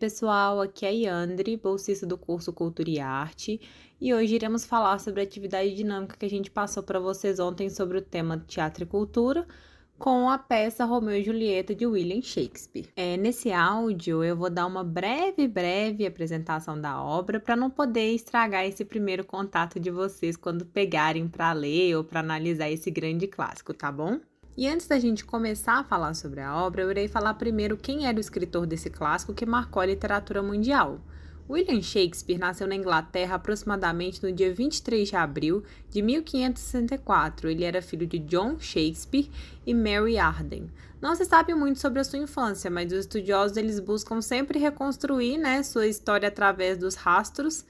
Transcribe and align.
pessoal, 0.00 0.62
aqui 0.62 0.86
é 0.86 0.88
a 0.88 0.92
Yandri, 0.92 1.58
bolsista 1.58 2.06
do 2.06 2.16
curso 2.16 2.54
Cultura 2.54 2.88
e 2.88 2.98
Arte, 2.98 3.60
e 4.00 4.14
hoje 4.14 4.34
iremos 4.34 4.64
falar 4.64 4.98
sobre 4.98 5.20
a 5.20 5.24
atividade 5.24 5.74
dinâmica 5.74 6.16
que 6.16 6.24
a 6.24 6.30
gente 6.30 6.50
passou 6.50 6.82
para 6.82 6.98
vocês 6.98 7.38
ontem 7.38 7.68
sobre 7.68 7.98
o 7.98 8.00
tema 8.00 8.42
Teatro 8.48 8.84
e 8.84 8.86
Cultura, 8.86 9.46
com 9.98 10.30
a 10.30 10.38
peça 10.38 10.86
Romeu 10.86 11.14
e 11.18 11.22
Julieta 11.22 11.74
de 11.74 11.86
William 11.86 12.22
Shakespeare. 12.22 12.88
É, 12.96 13.18
nesse 13.18 13.52
áudio 13.52 14.24
eu 14.24 14.34
vou 14.34 14.48
dar 14.48 14.64
uma 14.64 14.82
breve, 14.82 15.46
breve 15.46 16.06
apresentação 16.06 16.80
da 16.80 16.98
obra 17.02 17.38
para 17.38 17.54
não 17.54 17.68
poder 17.68 18.14
estragar 18.14 18.64
esse 18.64 18.86
primeiro 18.86 19.22
contato 19.22 19.78
de 19.78 19.90
vocês 19.90 20.34
quando 20.34 20.64
pegarem 20.64 21.28
para 21.28 21.52
ler 21.52 21.94
ou 21.94 22.02
para 22.02 22.20
analisar 22.20 22.70
esse 22.70 22.90
grande 22.90 23.26
clássico, 23.26 23.74
tá 23.74 23.92
bom? 23.92 24.18
E 24.60 24.68
antes 24.68 24.86
da 24.86 24.98
gente 24.98 25.24
começar 25.24 25.78
a 25.78 25.84
falar 25.84 26.12
sobre 26.12 26.42
a 26.42 26.54
obra, 26.54 26.82
eu 26.82 26.90
irei 26.90 27.08
falar 27.08 27.32
primeiro 27.32 27.78
quem 27.78 28.06
era 28.06 28.18
o 28.18 28.20
escritor 28.20 28.66
desse 28.66 28.90
clássico 28.90 29.32
que 29.32 29.46
marcou 29.46 29.80
a 29.80 29.86
literatura 29.86 30.42
mundial. 30.42 31.00
William 31.48 31.80
Shakespeare 31.80 32.38
nasceu 32.38 32.66
na 32.66 32.74
Inglaterra 32.74 33.36
aproximadamente 33.36 34.22
no 34.22 34.30
dia 34.30 34.52
23 34.52 35.08
de 35.08 35.16
abril 35.16 35.64
de 35.88 36.02
1564. 36.02 37.48
Ele 37.48 37.64
era 37.64 37.80
filho 37.80 38.06
de 38.06 38.18
John 38.18 38.58
Shakespeare 38.60 39.30
e 39.66 39.72
Mary 39.72 40.18
Arden. 40.18 40.70
Não 41.00 41.14
se 41.14 41.24
sabe 41.24 41.54
muito 41.54 41.78
sobre 41.78 42.00
a 42.00 42.04
sua 42.04 42.18
infância, 42.18 42.70
mas 42.70 42.92
os 42.92 42.98
estudiosos 42.98 43.56
eles 43.56 43.80
buscam 43.80 44.20
sempre 44.20 44.58
reconstruir 44.58 45.38
né, 45.38 45.62
sua 45.62 45.86
história 45.86 46.28
através 46.28 46.76
dos 46.76 46.96
rastros 46.96 47.64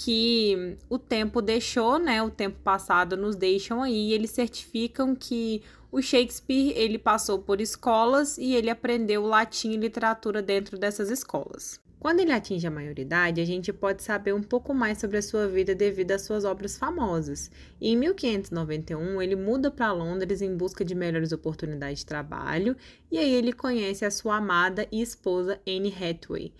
que 0.00 0.76
o 0.88 0.96
tempo 0.96 1.42
deixou, 1.42 1.98
né? 1.98 2.22
O 2.22 2.30
tempo 2.30 2.56
passado 2.62 3.16
nos 3.16 3.34
deixam 3.34 3.82
aí. 3.82 4.12
Eles 4.12 4.30
certificam 4.30 5.12
que 5.12 5.60
o 5.90 6.02
Shakespeare 6.02 6.72
ele 6.76 6.98
passou 6.98 7.38
por 7.38 7.60
escolas 7.60 8.36
e 8.36 8.54
ele 8.54 8.68
aprendeu 8.68 9.24
latim 9.24 9.72
e 9.72 9.76
literatura 9.76 10.42
dentro 10.42 10.78
dessas 10.78 11.10
escolas. 11.10 11.80
Quando 11.98 12.20
ele 12.20 12.30
atinge 12.30 12.64
a 12.64 12.70
maioridade, 12.70 13.40
a 13.40 13.44
gente 13.44 13.72
pode 13.72 14.04
saber 14.04 14.32
um 14.32 14.42
pouco 14.42 14.72
mais 14.72 14.98
sobre 14.98 15.16
a 15.16 15.22
sua 15.22 15.48
vida 15.48 15.74
devido 15.74 16.12
às 16.12 16.22
suas 16.22 16.44
obras 16.44 16.78
famosas. 16.78 17.50
E 17.80 17.88
em 17.88 17.96
1591, 17.96 19.20
ele 19.20 19.34
muda 19.34 19.68
para 19.68 19.90
Londres 19.92 20.40
em 20.40 20.56
busca 20.56 20.84
de 20.84 20.94
melhores 20.94 21.32
oportunidades 21.32 22.00
de 22.00 22.06
trabalho, 22.06 22.76
e 23.10 23.18
aí 23.18 23.34
ele 23.34 23.52
conhece 23.52 24.04
a 24.04 24.12
sua 24.12 24.36
amada 24.36 24.86
e 24.92 25.02
esposa 25.02 25.60
Anne 25.66 25.92
Hathaway. 25.92 26.52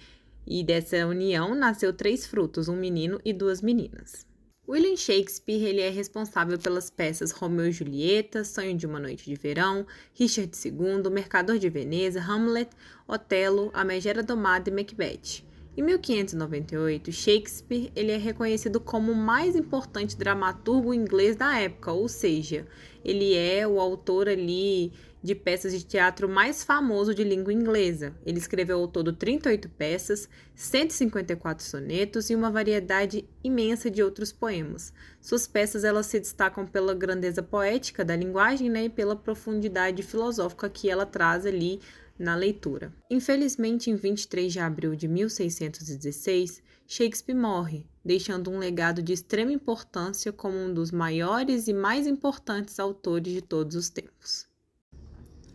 E 0.44 0.64
dessa 0.64 1.06
união 1.06 1.54
nasceu 1.54 1.92
três 1.92 2.26
frutos, 2.26 2.68
um 2.68 2.76
menino 2.76 3.20
e 3.24 3.32
duas 3.32 3.62
meninas. 3.62 4.27
William 4.68 4.96
Shakespeare 4.96 5.64
ele 5.64 5.80
é 5.80 5.88
responsável 5.88 6.58
pelas 6.58 6.90
peças 6.90 7.30
Romeu 7.30 7.68
e 7.68 7.72
Julieta, 7.72 8.44
Sonho 8.44 8.76
de 8.76 8.84
uma 8.84 9.00
Noite 9.00 9.24
de 9.24 9.34
Verão, 9.34 9.86
Richard 10.12 10.52
II, 10.62 11.10
Mercador 11.10 11.58
de 11.58 11.70
Veneza, 11.70 12.20
Hamlet, 12.20 12.68
Otelo, 13.06 13.70
A 13.72 13.82
Megera 13.82 14.22
Domada 14.22 14.68
e 14.68 14.72
Macbeth. 14.74 15.42
Em 15.74 15.80
1598, 15.80 17.10
Shakespeare 17.10 17.90
ele 17.96 18.12
é 18.12 18.18
reconhecido 18.18 18.78
como 18.78 19.12
o 19.12 19.16
mais 19.16 19.56
importante 19.56 20.18
dramaturgo 20.18 20.92
inglês 20.92 21.34
da 21.34 21.58
época, 21.58 21.90
ou 21.92 22.06
seja, 22.06 22.66
ele 23.02 23.34
é 23.34 23.66
o 23.66 23.80
autor 23.80 24.28
ali 24.28 24.92
de 25.28 25.34
peças 25.34 25.72
de 25.72 25.84
teatro 25.84 26.26
mais 26.26 26.64
famoso 26.64 27.14
de 27.14 27.22
língua 27.22 27.52
inglesa. 27.52 28.14
Ele 28.24 28.38
escreveu 28.38 28.78
ao 28.78 28.88
todo 28.88 29.12
38 29.12 29.68
peças, 29.68 30.26
154 30.54 31.62
sonetos 31.62 32.30
e 32.30 32.34
uma 32.34 32.50
variedade 32.50 33.28
imensa 33.44 33.90
de 33.90 34.02
outros 34.02 34.32
poemas. 34.32 34.90
Suas 35.20 35.46
peças 35.46 35.84
elas 35.84 36.06
se 36.06 36.18
destacam 36.18 36.66
pela 36.66 36.94
grandeza 36.94 37.42
poética 37.42 38.02
da 38.02 38.16
linguagem 38.16 38.70
né, 38.70 38.84
e 38.84 38.88
pela 38.88 39.14
profundidade 39.14 40.02
filosófica 40.02 40.70
que 40.70 40.88
ela 40.88 41.04
traz 41.04 41.44
ali 41.44 41.78
na 42.18 42.34
leitura. 42.34 42.90
Infelizmente, 43.10 43.90
em 43.90 43.96
23 43.96 44.50
de 44.50 44.60
abril 44.60 44.96
de 44.96 45.06
1616, 45.06 46.62
Shakespeare 46.86 47.36
morre, 47.36 47.86
deixando 48.02 48.50
um 48.50 48.58
legado 48.58 49.02
de 49.02 49.12
extrema 49.12 49.52
importância 49.52 50.32
como 50.32 50.56
um 50.56 50.72
dos 50.72 50.90
maiores 50.90 51.68
e 51.68 51.74
mais 51.74 52.06
importantes 52.06 52.80
autores 52.80 53.30
de 53.30 53.42
todos 53.42 53.76
os 53.76 53.90
tempos. 53.90 54.47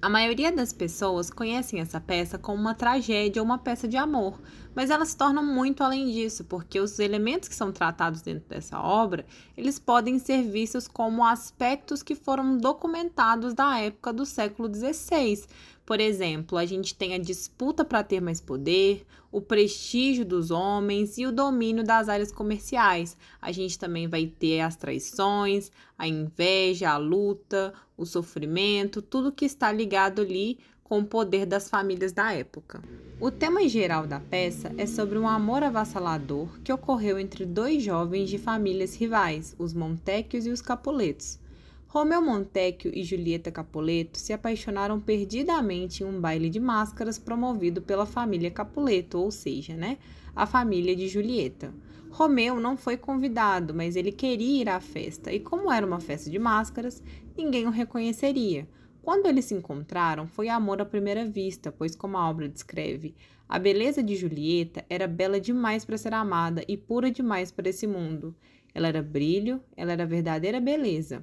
A 0.03 0.09
maioria 0.09 0.52
das 0.52 0.74
pessoas 0.74 1.30
conhecem 1.30 1.80
essa 1.80 1.97
peça 1.97 2.38
como 2.38 2.59
uma 2.59 2.75
tragédia 2.75 3.41
ou 3.41 3.46
uma 3.46 3.58
peça 3.58 3.88
de 3.88 3.96
amor, 3.96 4.38
mas 4.75 4.89
ela 4.89 5.06
se 5.06 5.16
torna 5.16 5.41
muito 5.41 5.84
além 5.84 6.11
disso, 6.11 6.44
porque 6.45 6.79
os 6.79 7.00
elementos 7.00 7.50
que 7.50 7.56
são 7.56 7.72
tratados 7.72 8.22
dentro 8.22 8.47
dessa 8.47 8.79
obra, 8.79 9.25
eles 9.56 9.79
podem 9.79 10.19
ser 10.19 10.44
vistos 10.44 10.88
como 10.88 11.25
aspectos 11.25 12.01
que 12.01 12.16
foram 12.16 12.57
documentados 12.57 13.53
da 13.53 13.79
época 13.79 14.11
do 14.11 14.25
século 14.25 14.73
XVI, 14.73 15.45
por 15.85 16.00
exemplo, 16.00 16.57
a 16.57 16.66
gente 16.66 16.95
tem 16.95 17.13
a 17.13 17.17
disputa 17.17 17.84
para 17.84 18.03
ter 18.03 18.22
mais 18.22 18.39
poder, 18.39 19.06
o 19.29 19.41
prestígio 19.41 20.23
dos 20.23 20.50
homens 20.50 21.17
e 21.17 21.25
o 21.25 21.31
domínio 21.31 21.84
das 21.84 22.07
áreas 22.07 22.31
comerciais. 22.31 23.17
A 23.41 23.51
gente 23.51 23.78
também 23.78 24.07
vai 24.07 24.28
ter 24.28 24.61
as 24.61 24.78
traições, 24.78 25.72
a 25.97 26.07
inveja, 26.07 26.91
a 26.91 26.97
luta, 26.97 27.73
o 27.97 28.05
sofrimento, 28.05 29.01
tudo 29.01 29.31
que 29.31 29.44
está 29.44 29.72
ligado 29.73 30.22
ali 30.22 30.57
com 30.93 30.99
o 30.99 31.05
poder 31.05 31.47
das 31.47 31.67
famílias 31.67 32.11
da 32.11 32.33
época. 32.33 32.79
O 33.19 33.31
tema 33.31 33.67
geral 33.67 34.05
da 34.05 34.19
peça 34.19 34.71
é 34.77 34.85
sobre 34.85 35.17
um 35.17 35.27
amor 35.27 35.63
avassalador 35.63 36.47
que 36.63 36.71
ocorreu 36.71 37.17
entre 37.17 37.47
dois 37.47 37.81
jovens 37.81 38.29
de 38.29 38.37
famílias 38.37 38.93
rivais, 38.95 39.55
os 39.57 39.73
Montecchios 39.73 40.45
e 40.45 40.51
os 40.51 40.61
Capuletos. 40.61 41.39
Romeu 41.87 42.21
Montecchio 42.21 42.91
e 42.93 43.03
Julieta 43.03 43.51
Capuleto 43.51 44.19
se 44.19 44.33
apaixonaram 44.33 44.99
perdidamente 44.99 46.03
em 46.03 46.05
um 46.05 46.21
baile 46.21 46.47
de 46.47 46.59
máscaras 46.59 47.17
promovido 47.17 47.81
pela 47.81 48.05
família 48.05 48.51
Capuleto, 48.51 49.17
ou 49.17 49.31
seja, 49.31 49.75
né, 49.75 49.97
a 50.35 50.45
família 50.45 50.95
de 50.95 51.07
Julieta. 51.07 51.73
Romeu 52.11 52.59
não 52.59 52.77
foi 52.77 52.97
convidado, 52.97 53.73
mas 53.73 53.95
ele 53.95 54.11
queria 54.11 54.61
ir 54.61 54.69
à 54.69 54.79
festa, 54.79 55.33
e 55.33 55.39
como 55.39 55.71
era 55.71 55.87
uma 55.87 55.99
festa 55.99 56.29
de 56.29 56.37
máscaras, 56.37 57.01
ninguém 57.35 57.65
o 57.65 57.71
reconheceria. 57.71 58.67
Quando 59.03 59.25
eles 59.25 59.44
se 59.44 59.53
encontraram, 59.53 60.25
foi 60.25 60.47
amor 60.47 60.81
à 60.81 60.86
primeira 60.86 61.25
vista, 61.25 61.74
pois, 61.74 61.94
como 61.94 62.16
a 62.16 62.30
obra 62.30 62.47
descreve, 62.47 63.14
a 63.50 63.59
beleza 63.59 64.02
de 64.02 64.16
Julieta 64.16 64.86
era 64.90 65.06
bela 65.08 65.41
demais 65.41 65.84
para 65.84 65.97
ser 65.97 66.14
amada 66.14 66.64
e 66.69 66.78
pura 66.78 67.12
demais 67.12 67.52
para 67.52 67.68
esse 67.68 67.86
mundo. 67.86 68.34
Ela 68.74 68.88
era 68.88 69.03
brilho, 69.03 69.62
ela 69.75 69.91
era 69.91 70.06
verdadeira 70.06 70.62
beleza. 70.62 71.22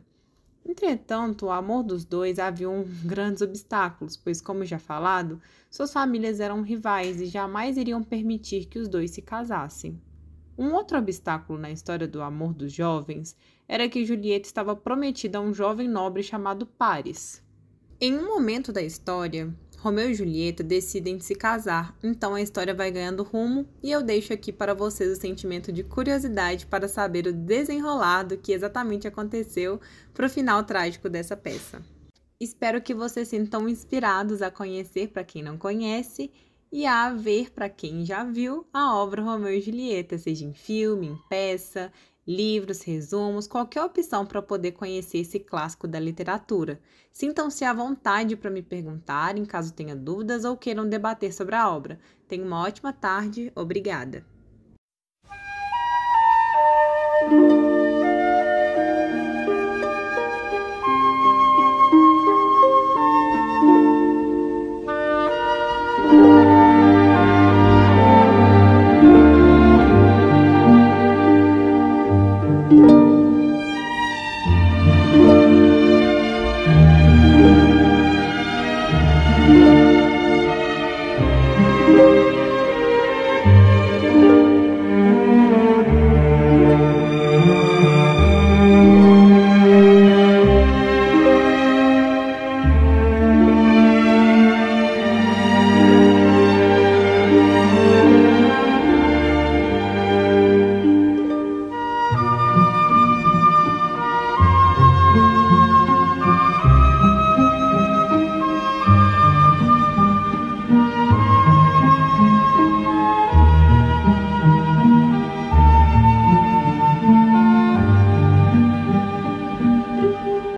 Entretanto, 0.62 1.46
o 1.46 1.50
amor 1.50 1.82
dos 1.82 2.04
dois 2.04 2.38
havia 2.38 2.68
grandes 3.02 3.40
obstáculos, 3.40 4.14
pois, 4.14 4.42
como 4.42 4.62
já 4.66 4.78
falado, 4.78 5.40
suas 5.70 5.90
famílias 5.90 6.38
eram 6.38 6.60
rivais 6.60 7.18
e 7.18 7.24
jamais 7.24 7.78
iriam 7.78 8.02
permitir 8.02 8.66
que 8.66 8.78
os 8.78 8.88
dois 8.88 9.10
se 9.10 9.22
casassem. 9.22 9.98
Um 10.58 10.74
outro 10.74 10.98
obstáculo 10.98 11.58
na 11.58 11.70
história 11.70 12.06
do 12.06 12.20
amor 12.20 12.52
dos 12.52 12.74
jovens 12.74 13.34
era 13.66 13.88
que 13.88 14.04
Julieta 14.04 14.46
estava 14.46 14.76
prometida 14.76 15.38
a 15.38 15.40
um 15.40 15.54
jovem 15.54 15.88
nobre 15.88 16.22
chamado 16.22 16.66
Paris. 16.66 17.42
Em 18.02 18.16
um 18.16 18.24
momento 18.24 18.72
da 18.72 18.80
história, 18.80 19.54
Romeu 19.76 20.08
e 20.08 20.14
Julieta 20.14 20.62
decidem 20.62 21.20
se 21.20 21.34
casar, 21.34 21.94
então 22.02 22.34
a 22.34 22.40
história 22.40 22.72
vai 22.72 22.90
ganhando 22.90 23.22
rumo 23.22 23.68
e 23.82 23.90
eu 23.90 24.02
deixo 24.02 24.32
aqui 24.32 24.50
para 24.50 24.72
vocês 24.72 25.12
o 25.12 25.20
sentimento 25.20 25.70
de 25.70 25.84
curiosidade 25.84 26.64
para 26.64 26.88
saber 26.88 27.26
o 27.26 27.32
desenrolado 27.32 28.38
que 28.38 28.52
exatamente 28.52 29.06
aconteceu 29.06 29.78
para 30.14 30.24
o 30.24 30.30
final 30.30 30.64
trágico 30.64 31.10
dessa 31.10 31.36
peça. 31.36 31.82
Espero 32.40 32.80
que 32.80 32.94
vocês 32.94 33.28
sintam 33.28 33.68
inspirados 33.68 34.40
a 34.40 34.50
conhecer 34.50 35.08
para 35.08 35.22
quem 35.22 35.42
não 35.42 35.58
conhece 35.58 36.30
e 36.72 36.86
a 36.86 37.12
ver 37.12 37.50
para 37.50 37.68
quem 37.68 38.02
já 38.06 38.24
viu 38.24 38.66
a 38.72 38.96
obra 38.96 39.20
Romeu 39.20 39.52
e 39.52 39.60
Julieta, 39.60 40.16
seja 40.16 40.46
em 40.46 40.54
filme, 40.54 41.08
em 41.08 41.18
peça, 41.28 41.92
livros, 42.30 42.82
resumos, 42.82 43.48
qualquer 43.48 43.82
opção 43.82 44.24
para 44.24 44.40
poder 44.40 44.72
conhecer 44.72 45.18
esse 45.18 45.40
clássico 45.40 45.88
da 45.88 45.98
literatura. 45.98 46.80
Sintam-se 47.12 47.64
à 47.64 47.72
vontade 47.72 48.36
para 48.36 48.50
me 48.50 48.62
perguntarem 48.62 49.44
caso 49.44 49.74
tenha 49.74 49.96
dúvidas 49.96 50.44
ou 50.44 50.56
queiram 50.56 50.88
debater 50.88 51.32
sobre 51.32 51.56
a 51.56 51.68
obra. 51.68 51.98
Tenha 52.28 52.44
uma 52.44 52.62
ótima 52.62 52.92
tarde, 52.92 53.50
obrigada. 53.56 54.24